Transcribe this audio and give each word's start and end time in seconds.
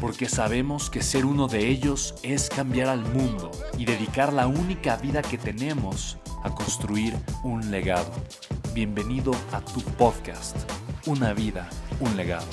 porque 0.00 0.28
sabemos 0.28 0.90
que 0.90 1.02
ser 1.02 1.24
uno 1.24 1.48
de 1.48 1.68
ellos 1.68 2.14
es 2.22 2.48
cambiar 2.48 2.88
al 2.88 3.00
mundo 3.00 3.50
y 3.78 3.84
dedicar 3.84 4.32
la 4.32 4.46
única 4.46 4.96
vida 4.96 5.22
que 5.22 5.38
tenemos 5.38 6.18
a 6.42 6.54
construir 6.54 7.14
un 7.42 7.70
legado. 7.70 8.12
Bienvenido 8.74 9.32
a 9.52 9.60
tu 9.60 9.80
podcast, 9.80 10.56
Una 11.06 11.32
vida, 11.32 11.68
un 12.00 12.16
legado. 12.16 12.46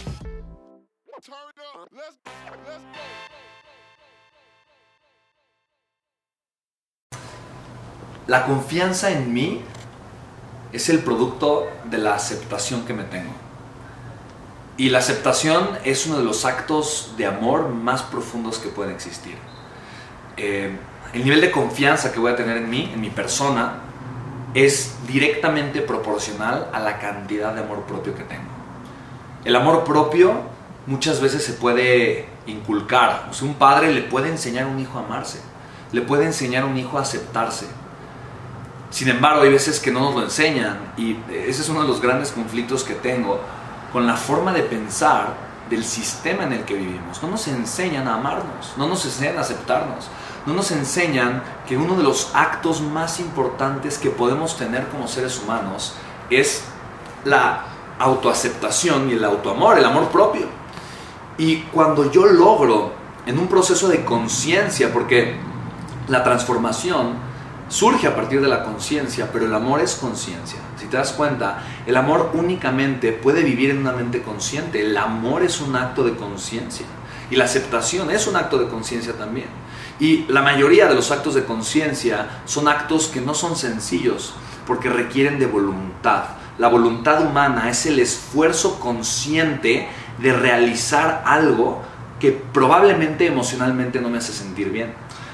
La 8.28 8.46
confianza 8.46 9.12
en 9.12 9.34
mí 9.34 9.62
es 10.72 10.88
el 10.90 11.00
producto 11.00 11.68
de 11.90 11.98
la 11.98 12.16
aceptación 12.16 12.86
que 12.86 12.94
me 12.94 13.04
tengo. 13.04 13.43
Y 14.76 14.90
la 14.90 15.00
aceptación 15.00 15.70
es 15.84 16.08
uno 16.08 16.18
de 16.18 16.24
los 16.24 16.46
actos 16.46 17.14
de 17.18 17.28
amor 17.28 17.70
más 17.70 18.02
profundos 18.02 18.58
que 18.58 18.70
pueden 18.70 18.94
existir. 18.94 19.36
Eh, 20.36 20.76
el 21.14 21.24
nivel 21.24 21.42
de 21.42 21.52
confianza 21.52 22.12
que 22.12 22.20
voy 22.20 22.32
a 22.32 22.36
tener 22.36 22.58
en 22.58 22.70
mí, 22.70 22.90
en 22.92 23.00
mi 23.00 23.12
persona, 23.12 23.82
es 24.56 24.96
directamente 25.08 25.82
proporcional 25.82 26.70
a 26.74 26.80
la 26.80 26.98
cantidad 26.98 27.54
de 27.54 27.62
amor 27.62 27.84
propio 27.84 28.16
que 28.16 28.24
tengo. 28.24 28.50
El 29.46 29.56
amor 29.56 29.84
propio 29.84 30.34
muchas 30.88 31.22
veces 31.22 31.44
se 31.44 31.54
puede 31.54 32.28
inculcar. 32.48 33.28
O 33.30 33.34
sea, 33.34 33.48
un 33.48 33.56
padre 33.56 33.92
le 33.92 34.02
puede 34.02 34.30
enseñar 34.30 34.66
a 34.66 34.68
un 34.68 34.80
hijo 34.80 34.98
a 34.98 35.04
amarse, 35.04 35.40
le 35.92 36.02
puede 36.02 36.26
enseñar 36.26 36.64
a 36.64 36.66
un 36.66 36.78
hijo 36.78 36.98
a 36.98 37.02
aceptarse. 37.02 37.68
Sin 38.90 39.08
embargo, 39.10 39.42
hay 39.42 39.52
veces 39.52 39.80
que 39.80 39.92
no 39.92 40.02
nos 40.02 40.16
lo 40.16 40.24
enseñan 40.24 40.94
y 40.98 41.18
ese 41.32 41.62
es 41.62 41.70
uno 41.70 41.82
de 41.82 41.88
los 41.88 42.00
grandes 42.00 42.32
conflictos 42.32 42.84
que 42.84 42.94
tengo 42.94 43.40
con 43.94 44.08
la 44.08 44.18
forma 44.18 44.52
de 44.52 44.64
pensar 44.64 45.36
del 45.70 45.86
sistema 45.86 46.44
en 46.44 46.54
el 46.54 46.66
que 46.66 46.74
vivimos. 46.74 47.22
No 47.22 47.30
nos 47.30 47.48
enseñan 47.48 48.08
a 48.08 48.16
amarnos, 48.16 48.74
no 48.76 48.88
nos 48.88 49.06
enseñan 49.06 49.38
a 49.38 49.42
aceptarnos, 49.42 50.08
no 50.46 50.54
nos 50.54 50.72
enseñan 50.72 51.42
que 51.68 51.78
uno 51.78 51.96
de 51.96 52.04
los 52.04 52.32
actos 52.34 52.82
más 52.82 53.20
importantes 53.20 53.98
que 53.98 54.10
podemos 54.10 54.58
tener 54.58 54.88
como 54.88 55.08
seres 55.08 55.40
humanos 55.42 55.94
es 56.30 56.64
la 57.24 57.66
autoaceptación 58.00 59.10
y 59.10 59.14
el 59.14 59.24
autoamor, 59.24 59.78
el 59.78 59.86
amor 59.86 60.10
propio. 60.10 60.48
Y 61.38 61.62
cuando 61.62 62.12
yo 62.12 62.26
logro 62.26 62.92
en 63.26 63.40
un 63.40 63.48
proceso 63.48 63.88
de 63.88 64.04
conciencia, 64.04 64.92
porque 64.92 65.38
la 66.08 66.24
transformación 66.24 67.14
surge 67.74 68.06
a 68.06 68.16
partir 68.16 68.40
de 68.40 68.48
la 68.48 68.64
conciencia, 68.64 69.32
pero 69.34 69.48
el 69.48 69.54
amor 69.56 69.82
es 69.82 69.96
conciencia. 69.96 70.60
Si 70.80 70.86
te 70.86 70.96
das 70.96 71.12
cuenta, 71.14 71.64
el 71.88 71.98
amor 71.98 72.30
únicamente 72.36 73.12
puede 73.12 73.42
vivir 73.42 73.72
en 73.72 73.80
una 73.80 73.94
mente 73.94 74.22
consciente. 74.22 74.86
El 74.86 74.96
amor 74.96 75.42
es 75.42 75.60
un 75.60 75.76
acto 75.76 76.04
de 76.04 76.16
conciencia. 76.16 76.86
Y 77.32 77.36
la 77.36 77.46
aceptación 77.46 78.12
es 78.12 78.28
un 78.28 78.36
acto 78.36 78.60
de 78.60 78.68
conciencia 78.68 79.14
también. 79.14 79.48
Y 80.00 80.26
la 80.28 80.44
mayoría 80.44 80.86
de 80.88 80.94
los 80.94 81.10
actos 81.10 81.34
de 81.34 81.46
conciencia 81.46 82.42
son 82.46 82.68
actos 82.68 83.08
que 83.08 83.22
no 83.22 83.34
son 83.34 83.56
sencillos 83.56 84.36
porque 84.68 84.90
requieren 84.90 85.40
de 85.40 85.48
voluntad. 85.48 86.26
La 86.60 86.68
voluntad 86.68 87.26
humana 87.26 87.72
es 87.72 87.88
el 87.88 87.98
esfuerzo 87.98 88.80
consciente 88.80 89.88
de 90.20 90.32
realizar 90.32 91.24
algo 91.26 91.82
que 92.20 92.32
probablemente 92.32 93.26
emocionalmente 93.26 94.00
no 94.00 94.10
me 94.10 94.20
hace 94.20 94.32
sentir 94.32 94.70
bien. 94.70 94.94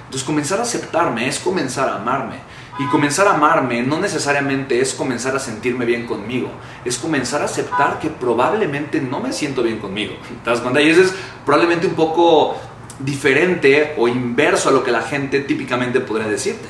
Entonces 0.10 0.26
comenzar 0.26 0.58
a 0.58 0.64
aceptarme 0.64 1.28
es 1.28 1.38
comenzar 1.38 1.88
a 1.88 1.98
amarme. 1.98 2.38
Y 2.80 2.88
comenzar 2.88 3.28
a 3.28 3.36
amarme 3.36 3.84
no 3.84 4.00
necesariamente 4.00 4.82
es 4.82 4.96
comenzar 4.96 5.36
a 5.36 5.40
sentirme 5.40 5.86
bien 5.86 6.08
conmigo, 6.08 6.50
es 6.84 6.98
comenzar 6.98 7.44
a 7.44 7.46
aceptar 7.46 8.00
que 8.00 8.10
probablemente 8.10 9.02
no 9.02 9.20
me 9.20 9.34
siento 9.34 9.62
bien 9.62 9.78
conmigo. 9.78 10.16
¿Te 10.44 10.50
das 10.50 10.62
cuenta? 10.62 10.82
Y 10.82 10.90
eso 10.90 11.02
es 11.02 11.14
probablemente 11.46 11.86
un 11.86 11.94
poco 11.94 12.56
diferente 12.98 13.94
o 14.00 14.08
inverso 14.08 14.70
a 14.70 14.72
lo 14.72 14.84
que 14.84 14.90
la 14.90 15.04
gente 15.04 15.42
típicamente 15.42 16.00
podría 16.00 16.28
decirte. 16.28 16.68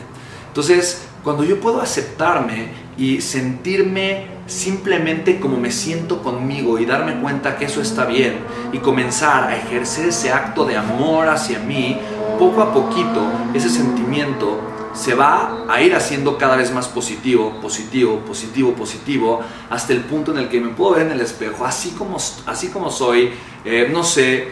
Entonces, 0.59 1.03
cuando 1.23 1.45
yo 1.45 1.61
puedo 1.61 1.81
aceptarme 1.81 2.67
y 2.97 3.21
sentirme 3.21 4.27
simplemente 4.45 5.39
como 5.39 5.55
me 5.55 5.71
siento 5.71 6.21
conmigo 6.21 6.77
y 6.79 6.85
darme 6.85 7.21
cuenta 7.21 7.55
que 7.55 7.63
eso 7.63 7.81
está 7.81 8.03
bien 8.03 8.39
y 8.73 8.79
comenzar 8.79 9.45
a 9.45 9.55
ejercer 9.55 10.09
ese 10.09 10.33
acto 10.33 10.65
de 10.65 10.75
amor 10.75 11.29
hacia 11.29 11.59
mí, 11.59 11.97
poco 12.37 12.61
a 12.61 12.73
poquito 12.73 13.21
ese 13.53 13.69
sentimiento 13.69 14.59
se 14.93 15.13
va 15.13 15.63
a 15.69 15.81
ir 15.81 15.95
haciendo 15.95 16.37
cada 16.37 16.57
vez 16.57 16.73
más 16.73 16.89
positivo, 16.89 17.61
positivo, 17.61 18.19
positivo, 18.27 18.73
positivo, 18.73 19.39
hasta 19.69 19.93
el 19.93 20.01
punto 20.01 20.33
en 20.33 20.39
el 20.39 20.49
que 20.49 20.59
me 20.59 20.73
puedo 20.73 20.95
ver 20.95 21.05
en 21.05 21.13
el 21.13 21.21
espejo, 21.21 21.65
así 21.65 21.91
como, 21.91 22.17
así 22.17 22.67
como 22.67 22.91
soy, 22.91 23.29
eh, 23.63 23.89
no 23.89 24.03
sé, 24.03 24.49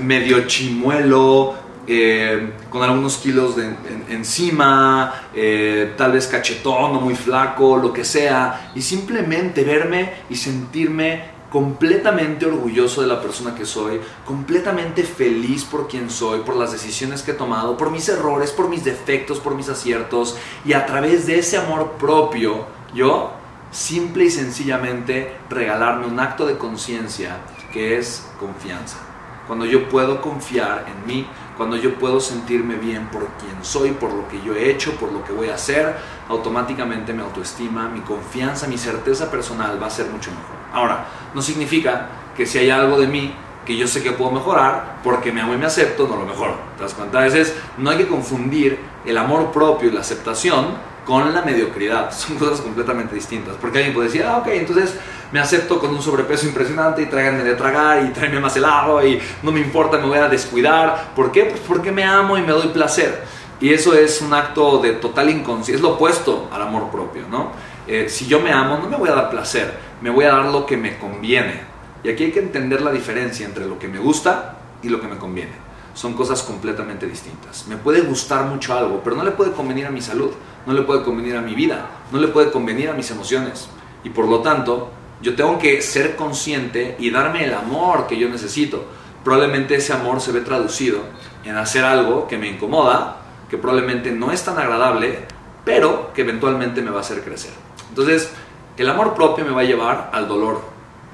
medio 0.00 0.46
chimuelo, 0.46 1.56
eh, 1.90 2.52
con 2.68 2.82
algunos 2.82 3.16
kilos 3.16 3.56
de, 3.56 3.74
encima, 4.10 5.30
eh, 5.34 5.94
tal 5.96 6.12
vez 6.12 6.26
cachetón 6.26 6.96
o 6.96 7.00
muy 7.00 7.14
flaco, 7.14 7.78
lo 7.78 7.92
que 7.94 8.04
sea, 8.04 8.72
y 8.74 8.82
simplemente 8.82 9.64
verme 9.64 10.12
y 10.28 10.36
sentirme 10.36 11.38
completamente 11.50 12.44
orgulloso 12.44 13.00
de 13.00 13.06
la 13.06 13.22
persona 13.22 13.54
que 13.54 13.64
soy, 13.64 14.00
completamente 14.26 15.02
feliz 15.02 15.64
por 15.64 15.88
quien 15.88 16.10
soy, 16.10 16.40
por 16.40 16.56
las 16.56 16.72
decisiones 16.72 17.22
que 17.22 17.30
he 17.30 17.34
tomado, 17.34 17.78
por 17.78 17.90
mis 17.90 18.06
errores, 18.10 18.50
por 18.50 18.68
mis 18.68 18.84
defectos, 18.84 19.40
por 19.40 19.54
mis 19.54 19.70
aciertos, 19.70 20.36
y 20.66 20.74
a 20.74 20.84
través 20.84 21.26
de 21.26 21.38
ese 21.38 21.56
amor 21.56 21.92
propio, 21.92 22.66
yo 22.94 23.32
simple 23.70 24.24
y 24.24 24.30
sencillamente 24.30 25.36
regalarme 25.48 26.06
un 26.06 26.20
acto 26.20 26.46
de 26.46 26.58
conciencia 26.58 27.38
que 27.72 27.98
es 27.98 28.26
confianza. 28.38 28.98
Cuando 29.46 29.64
yo 29.64 29.88
puedo 29.88 30.20
confiar 30.20 30.84
en 30.86 31.06
mí, 31.06 31.26
cuando 31.58 31.76
yo 31.76 31.94
puedo 31.96 32.20
sentirme 32.20 32.76
bien 32.76 33.08
por 33.08 33.26
quien 33.32 33.62
soy, 33.62 33.90
por 33.90 34.12
lo 34.12 34.28
que 34.28 34.40
yo 34.40 34.54
he 34.54 34.70
hecho, 34.70 34.92
por 34.92 35.12
lo 35.12 35.24
que 35.24 35.32
voy 35.32 35.48
a 35.48 35.56
hacer, 35.56 35.96
automáticamente 36.28 37.12
mi 37.12 37.20
autoestima, 37.20 37.88
mi 37.88 38.00
confianza, 38.00 38.68
mi 38.68 38.78
certeza 38.78 39.28
personal 39.28 39.82
va 39.82 39.88
a 39.88 39.90
ser 39.90 40.06
mucho 40.06 40.30
mejor. 40.30 40.56
Ahora, 40.72 41.06
no 41.34 41.42
significa 41.42 42.08
que 42.36 42.46
si 42.46 42.58
hay 42.58 42.70
algo 42.70 42.98
de 42.98 43.08
mí 43.08 43.34
que 43.66 43.76
yo 43.76 43.88
sé 43.88 44.02
que 44.02 44.12
puedo 44.12 44.30
mejorar, 44.30 45.00
porque 45.02 45.32
me 45.32 45.40
amo 45.40 45.52
y 45.52 45.58
me 45.58 45.66
acepto, 45.66 46.06
no 46.08 46.16
lo 46.16 46.24
mejoro. 46.24 46.54
¿Te 46.78 46.84
das 46.84 47.34
veces 47.34 47.54
no 47.76 47.90
hay 47.90 47.98
que 47.98 48.06
confundir 48.06 48.78
el 49.04 49.18
amor 49.18 49.50
propio 49.50 49.90
y 49.90 49.92
la 49.92 50.00
aceptación 50.00 50.68
con 51.08 51.32
la 51.32 51.40
mediocridad. 51.40 52.12
Son 52.12 52.36
cosas 52.36 52.60
completamente 52.60 53.14
distintas. 53.14 53.56
Porque 53.58 53.78
alguien 53.78 53.94
puede 53.94 54.08
decir, 54.08 54.24
ah, 54.24 54.36
ok, 54.36 54.48
entonces 54.48 54.94
me 55.32 55.40
acepto 55.40 55.80
con 55.80 55.90
un 55.90 56.02
sobrepeso 56.02 56.46
impresionante 56.46 57.00
y 57.00 57.06
tráiganme 57.06 57.42
de 57.42 57.54
tragar 57.54 58.04
y 58.04 58.10
tráiganme 58.10 58.40
más 58.40 58.54
helado 58.56 59.04
y 59.04 59.18
no 59.42 59.50
me 59.50 59.60
importa, 59.60 59.96
me 59.96 60.06
voy 60.06 60.18
a 60.18 60.28
descuidar. 60.28 61.14
¿Por 61.16 61.32
qué? 61.32 61.46
Pues 61.46 61.60
porque 61.66 61.90
me 61.90 62.04
amo 62.04 62.36
y 62.36 62.42
me 62.42 62.52
doy 62.52 62.68
placer. 62.68 63.24
Y 63.58 63.72
eso 63.72 63.94
es 63.94 64.20
un 64.20 64.34
acto 64.34 64.78
de 64.78 64.92
total 64.92 65.30
inconsciencia, 65.30 65.76
es 65.76 65.80
lo 65.80 65.94
opuesto 65.94 66.48
al 66.52 66.62
amor 66.62 66.90
propio, 66.90 67.24
¿no? 67.28 67.50
Eh, 67.88 68.08
si 68.08 68.26
yo 68.26 68.38
me 68.38 68.52
amo, 68.52 68.78
no 68.80 68.88
me 68.88 68.96
voy 68.96 69.08
a 69.08 69.14
dar 69.14 69.30
placer, 69.30 69.74
me 70.00 70.10
voy 70.10 70.26
a 70.26 70.28
dar 70.28 70.44
lo 70.44 70.64
que 70.64 70.76
me 70.76 70.96
conviene. 70.98 71.62
Y 72.04 72.10
aquí 72.10 72.24
hay 72.24 72.32
que 72.32 72.38
entender 72.38 72.82
la 72.82 72.92
diferencia 72.92 73.44
entre 73.44 73.66
lo 73.66 73.78
que 73.78 73.88
me 73.88 73.98
gusta 73.98 74.58
y 74.82 74.90
lo 74.90 75.00
que 75.00 75.08
me 75.08 75.16
conviene 75.16 75.68
son 75.98 76.14
cosas 76.14 76.44
completamente 76.44 77.08
distintas. 77.08 77.66
Me 77.66 77.76
puede 77.76 78.02
gustar 78.02 78.44
mucho 78.44 78.72
algo, 78.72 79.00
pero 79.02 79.16
no 79.16 79.24
le 79.24 79.32
puede 79.32 79.50
convenir 79.50 79.84
a 79.84 79.90
mi 79.90 80.00
salud, 80.00 80.30
no 80.68 80.74
le 80.74 80.82
puede 80.82 81.02
convenir 81.02 81.34
a 81.34 81.40
mi 81.40 81.54
vida, 81.54 81.86
no 82.12 82.18
le 82.18 82.28
puede 82.28 82.50
convenir 82.50 82.90
a 82.90 82.92
mis 82.92 83.10
emociones. 83.10 83.70
Y 84.04 84.10
por 84.10 84.28
lo 84.28 84.40
tanto, 84.40 84.90
yo 85.22 85.34
tengo 85.34 85.58
que 85.58 85.80
ser 85.80 86.14
consciente 86.14 86.94
y 86.98 87.10
darme 87.10 87.44
el 87.44 87.54
amor 87.54 88.06
que 88.06 88.18
yo 88.18 88.28
necesito. 88.28 88.84
Probablemente 89.24 89.76
ese 89.76 89.94
amor 89.94 90.20
se 90.20 90.30
ve 90.30 90.42
traducido 90.42 91.00
en 91.42 91.56
hacer 91.56 91.86
algo 91.86 92.28
que 92.28 92.36
me 92.36 92.48
incomoda, 92.48 93.16
que 93.48 93.56
probablemente 93.56 94.12
no 94.12 94.30
es 94.30 94.44
tan 94.44 94.58
agradable, 94.58 95.20
pero 95.64 96.12
que 96.12 96.20
eventualmente 96.20 96.82
me 96.82 96.90
va 96.90 96.98
a 96.98 97.00
hacer 97.00 97.22
crecer. 97.24 97.52
Entonces, 97.88 98.30
el 98.76 98.90
amor 98.90 99.14
propio 99.14 99.46
me 99.46 99.52
va 99.52 99.62
a 99.62 99.64
llevar 99.64 100.10
al 100.12 100.28
dolor. 100.28 100.60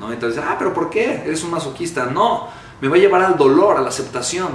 ¿no? 0.00 0.12
Entonces, 0.12 0.42
ah, 0.44 0.56
pero 0.58 0.74
¿por 0.74 0.90
qué? 0.90 1.22
Eres 1.24 1.44
un 1.44 1.52
masoquista. 1.52 2.06
No, 2.06 2.48
me 2.80 2.88
va 2.88 2.96
a 2.96 2.98
llevar 2.98 3.22
al 3.22 3.36
dolor, 3.36 3.76
a 3.76 3.82
la 3.82 3.90
aceptación. 3.90 4.48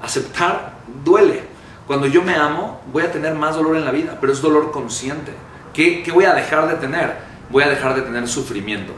Aceptar 0.00 0.78
duele. 1.04 1.53
Cuando 1.86 2.06
yo 2.06 2.22
me 2.22 2.34
amo, 2.34 2.80
voy 2.92 3.02
a 3.02 3.12
tener 3.12 3.34
más 3.34 3.56
dolor 3.56 3.76
en 3.76 3.84
la 3.84 3.90
vida, 3.90 4.16
pero 4.20 4.32
es 4.32 4.40
dolor 4.40 4.70
consciente. 4.70 5.32
¿Qué, 5.72 6.02
qué 6.02 6.12
voy 6.12 6.24
a 6.24 6.34
dejar 6.34 6.68
de 6.68 6.76
tener? 6.76 7.16
Voy 7.50 7.62
a 7.62 7.68
dejar 7.68 7.94
de 7.94 8.02
tener 8.02 8.26
sufrimiento. 8.26 8.92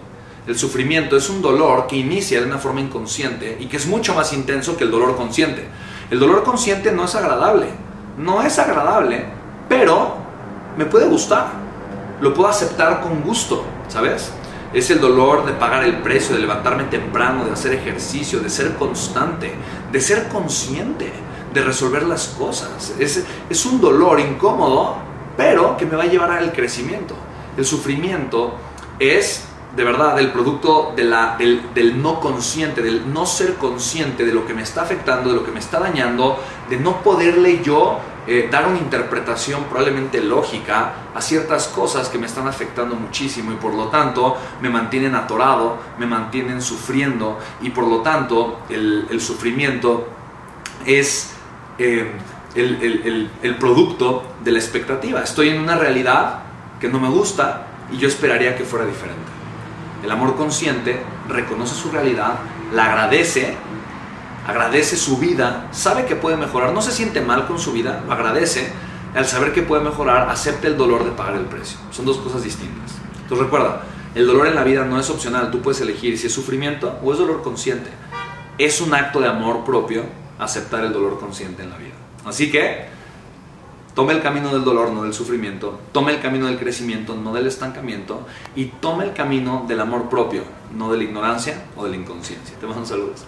El 0.46 0.56
sufrimiento 0.56 1.16
es 1.16 1.28
un 1.28 1.42
dolor 1.42 1.88
que 1.88 1.96
inicia 1.96 2.40
de 2.40 2.46
una 2.46 2.58
forma 2.58 2.80
inconsciente 2.80 3.56
y 3.58 3.66
que 3.66 3.76
es 3.76 3.86
mucho 3.86 4.14
más 4.14 4.32
intenso 4.32 4.76
que 4.76 4.84
el 4.84 4.92
dolor 4.92 5.16
consciente. 5.16 5.66
El 6.08 6.20
dolor 6.20 6.44
consciente 6.44 6.92
no 6.92 7.06
es 7.06 7.16
agradable, 7.16 7.66
no 8.16 8.40
es 8.42 8.56
agradable, 8.60 9.24
pero 9.68 10.14
me 10.76 10.84
puede 10.84 11.06
gustar, 11.06 11.48
lo 12.20 12.32
puedo 12.32 12.48
aceptar 12.48 13.00
con 13.00 13.22
gusto, 13.22 13.64
¿sabes? 13.88 14.30
Es 14.72 14.90
el 14.90 15.00
dolor 15.00 15.44
de 15.46 15.52
pagar 15.52 15.82
el 15.82 15.98
precio, 15.98 16.36
de 16.36 16.42
levantarme 16.42 16.84
temprano, 16.84 17.44
de 17.44 17.52
hacer 17.52 17.72
ejercicio, 17.72 18.38
de 18.38 18.50
ser 18.50 18.74
constante, 18.74 19.52
de 19.90 20.00
ser 20.00 20.28
consciente, 20.28 21.10
de 21.56 21.64
resolver 21.64 22.04
las 22.04 22.28
cosas. 22.28 22.94
Es, 22.98 23.24
es 23.50 23.66
un 23.66 23.80
dolor 23.80 24.20
incómodo, 24.20 24.96
pero 25.36 25.76
que 25.76 25.86
me 25.86 25.96
va 25.96 26.04
a 26.04 26.06
llevar 26.06 26.30
al 26.30 26.52
crecimiento. 26.52 27.16
El 27.56 27.64
sufrimiento 27.64 28.54
es 28.98 29.46
de 29.76 29.84
verdad 29.84 30.18
el 30.18 30.32
producto 30.32 30.92
de 30.96 31.04
la, 31.04 31.36
del, 31.36 32.02
no 32.02 32.18
consciente, 32.18 32.82
del 32.82 33.12
no 33.12 33.26
ser 33.26 33.54
consciente 33.56 34.24
de 34.24 34.32
lo 34.32 34.46
que 34.46 34.54
me 34.54 34.62
está 34.62 34.82
afectando, 34.82 35.30
de 35.30 35.36
lo 35.36 35.44
que 35.44 35.50
me 35.50 35.60
está 35.60 35.78
dañando, 35.78 36.38
de 36.70 36.78
no 36.78 37.02
poderle 37.02 37.62
yo 37.62 37.98
eh, 38.26 38.48
dar 38.50 38.66
una 38.66 38.78
interpretación 38.78 39.64
probablemente 39.64 40.22
lógica 40.22 40.94
a 41.14 41.20
ciertas 41.20 41.68
cosas 41.68 42.08
que 42.08 42.18
me 42.18 42.26
están 42.26 42.48
afectando 42.48 42.94
muchísimo 42.96 43.52
y 43.52 43.56
por 43.56 43.74
lo 43.74 43.88
tanto 43.88 44.36
me 44.62 44.70
mantienen 44.70 45.14
atorado, 45.14 45.76
me 45.98 46.06
mantienen 46.06 46.62
sufriendo 46.62 47.38
y 47.60 47.70
por 47.70 47.86
lo 47.86 48.00
tanto 48.00 48.60
el, 48.70 49.20
sufrimiento 49.20 50.08
es 50.86 51.35
eh, 51.78 52.10
el, 52.54 53.30
el 53.42 53.56
producto 53.56 54.22
de 54.42 54.52
la 54.52 54.58
expectativa. 54.58 55.22
Estoy 55.22 55.50
en 55.50 55.60
una 55.60 55.76
realidad 55.76 56.40
que 56.80 56.88
no 56.88 57.00
me 57.00 57.08
gusta 57.08 57.66
y 57.92 57.98
yo 57.98 58.08
esperaría 58.08 58.56
que 58.56 58.64
fuera 58.64 58.86
diferente. 58.86 59.36
El 60.02 60.10
amor 60.10 60.36
consciente 60.36 61.02
reconoce 61.28 61.74
su 61.74 61.90
realidad, 61.90 62.34
la 62.72 62.86
agradece, 62.86 63.56
agradece 64.46 64.96
su 64.96 65.18
vida, 65.18 65.68
sabe 65.72 66.04
que 66.04 66.16
puede 66.16 66.36
mejorar, 66.36 66.72
no 66.72 66.82
se 66.82 66.92
siente 66.92 67.20
mal 67.20 67.46
con 67.46 67.58
su 67.58 67.72
vida, 67.72 68.02
lo 68.06 68.12
agradece, 68.12 68.72
al 69.14 69.26
saber 69.26 69.52
que 69.52 69.62
puede 69.62 69.82
mejorar, 69.82 70.28
acepta 70.28 70.68
el 70.68 70.76
dolor 70.76 71.04
de 71.04 71.10
pagar 71.10 71.34
el 71.34 71.46
precio. 71.46 71.78
Son 71.90 72.04
dos 72.04 72.18
cosas 72.18 72.42
distintas. 72.44 72.92
Entonces 73.22 73.46
recuerda, 73.46 73.82
el 74.14 74.26
dolor 74.26 74.46
en 74.46 74.54
la 74.54 74.62
vida 74.62 74.84
no 74.84 75.00
es 75.00 75.10
opcional, 75.10 75.50
tú 75.50 75.60
puedes 75.60 75.80
elegir 75.80 76.18
si 76.18 76.26
es 76.26 76.32
sufrimiento 76.32 76.98
o 77.02 77.12
es 77.12 77.18
dolor 77.18 77.42
consciente. 77.42 77.90
Es 78.58 78.80
un 78.80 78.94
acto 78.94 79.20
de 79.20 79.28
amor 79.28 79.64
propio 79.64 80.04
aceptar 80.38 80.84
el 80.84 80.92
dolor 80.92 81.18
consciente 81.18 81.62
en 81.62 81.70
la 81.70 81.76
vida. 81.76 81.94
Así 82.24 82.50
que 82.50 82.96
Tome 83.96 84.12
el 84.12 84.20
camino 84.20 84.52
del 84.52 84.62
dolor, 84.62 84.90
no 84.90 85.04
del 85.04 85.14
sufrimiento. 85.14 85.80
Tome 85.92 86.12
el 86.12 86.20
camino 86.20 86.48
del 86.48 86.58
crecimiento, 86.58 87.16
no 87.16 87.32
del 87.32 87.46
estancamiento. 87.46 88.26
Y 88.54 88.66
tome 88.66 89.04
el 89.04 89.14
camino 89.14 89.64
del 89.66 89.80
amor 89.80 90.10
propio, 90.10 90.42
no 90.76 90.92
de 90.92 90.98
la 90.98 91.04
ignorancia 91.04 91.64
o 91.76 91.84
de 91.84 91.92
la 91.92 91.96
inconsciencia. 91.96 92.54
Te 92.60 92.66
mando 92.66 92.84
saludos. 92.84 93.24